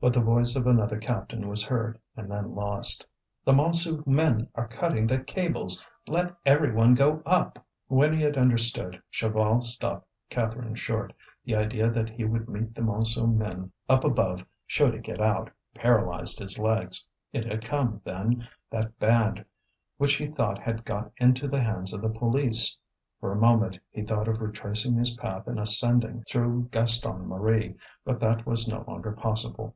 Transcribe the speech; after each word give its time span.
But 0.00 0.12
the 0.14 0.20
voice 0.20 0.54
of 0.54 0.64
another 0.68 0.96
captain 0.96 1.48
was 1.48 1.64
heard 1.64 1.98
and 2.16 2.30
then 2.30 2.54
lost: 2.54 3.04
"The 3.44 3.50
Montsou 3.50 4.06
men 4.06 4.46
are 4.54 4.68
cutting 4.68 5.08
the 5.08 5.18
cables! 5.20 5.84
Let 6.06 6.36
every 6.46 6.72
one 6.72 6.94
go 6.94 7.20
up!" 7.26 7.66
When 7.88 8.16
he 8.16 8.22
had 8.22 8.38
understood, 8.38 9.02
Chaval 9.12 9.60
stopped 9.64 10.06
Catherine 10.30 10.76
short. 10.76 11.12
The 11.44 11.56
idea 11.56 11.90
that 11.90 12.10
he 12.10 12.22
would 12.24 12.48
meet 12.48 12.76
the 12.76 12.80
Montsou 12.80 13.26
men 13.34 13.72
up 13.88 14.04
above, 14.04 14.46
should 14.68 14.94
he 14.94 15.00
get 15.00 15.20
out, 15.20 15.50
paralysed 15.74 16.38
his 16.38 16.60
legs. 16.60 17.04
It 17.32 17.44
had 17.46 17.64
come, 17.64 18.00
then, 18.04 18.46
that 18.70 19.00
band 19.00 19.44
which 19.96 20.14
he 20.14 20.26
thought 20.26 20.60
had 20.60 20.84
got 20.84 21.10
into 21.16 21.48
the 21.48 21.60
hands 21.60 21.92
of 21.92 22.02
the 22.02 22.08
police. 22.08 22.78
For 23.18 23.32
a 23.32 23.36
moment 23.36 23.80
he 23.90 24.02
thought 24.02 24.28
of 24.28 24.40
retracing 24.40 24.94
his 24.94 25.16
path 25.16 25.48
and 25.48 25.58
ascending 25.58 26.22
through 26.30 26.68
Gaston 26.70 27.26
Marie, 27.26 27.74
but 28.04 28.20
that 28.20 28.46
was 28.46 28.68
no 28.68 28.84
longer 28.86 29.10
possible. 29.10 29.74